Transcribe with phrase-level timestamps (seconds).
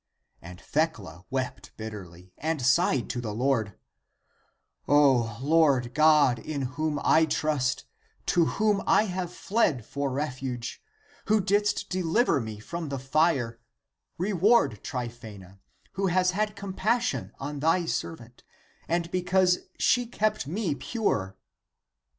[0.41, 3.77] And Thecla wept bitterly, and sighed to the Lord,"
[4.87, 7.85] O Lord God, in whom I trust,
[8.25, 10.81] to whom I have fled for refuge,
[11.25, 13.59] who didst deliver me from the fire,
[14.17, 15.59] re ward Tryphsena,
[15.91, 18.43] who has had compassion on thy servant,
[18.87, 21.37] and because she kept me pure."